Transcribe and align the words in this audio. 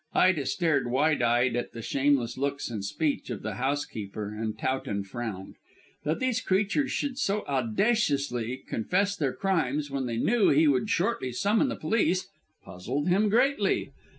Ida 0.15 0.47
stared 0.47 0.89
wide 0.89 1.21
eyed 1.21 1.55
at 1.55 1.73
the 1.73 1.81
shameless 1.83 2.35
looks 2.35 2.71
and 2.71 2.83
speech 2.83 3.29
of 3.29 3.43
the 3.43 3.53
housekeeper, 3.53 4.33
and 4.33 4.57
Towton 4.57 5.03
frowned. 5.03 5.57
That 6.05 6.19
these 6.19 6.41
creatures 6.41 6.89
should 6.91 7.19
so 7.19 7.43
audaciously 7.45 8.63
confess 8.67 9.15
their 9.15 9.33
crimes 9.35 9.91
when 9.91 10.07
they 10.07 10.17
knew 10.17 10.49
he 10.49 10.67
would 10.67 10.89
shortly 10.89 11.31
summon 11.31 11.69
the 11.69 11.75
police 11.75 12.27
puzzled 12.65 13.09
him 13.09 13.29
greatly. 13.29 13.91